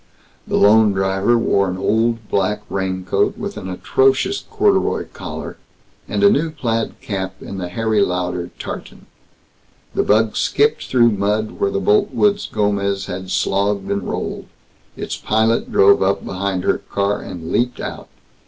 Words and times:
The 0.47 0.57
lone 0.57 0.93
driver 0.93 1.37
wore 1.37 1.69
an 1.69 1.77
old 1.77 2.27
black 2.27 2.63
raincoat 2.71 3.37
with 3.37 3.55
an 3.55 3.69
atrocious 3.69 4.43
corduroy 4.49 5.05
collar, 5.13 5.57
and 6.09 6.23
a 6.23 6.29
new 6.31 6.49
plaid 6.49 6.99
cap 7.01 7.35
in 7.39 7.59
the 7.59 7.69
Harry 7.69 8.01
Lauder 8.01 8.49
tartan. 8.57 9.05
The 9.93 10.01
bug 10.01 10.35
skipped 10.35 10.87
through 10.87 11.11
mud 11.11 11.51
where 11.59 11.69
the 11.69 11.79
Boltwoods' 11.79 12.47
Gomez 12.51 13.05
had 13.05 13.29
slogged 13.29 13.91
and 13.91 14.01
rolled. 14.09 14.47
Its 14.97 15.17
pilot 15.17 15.71
drove 15.71 16.01
up 16.01 16.25
behind 16.25 16.63
her 16.63 16.79
car, 16.79 17.21
and 17.21 17.51
leaped 17.51 17.79
out. 17.79 18.07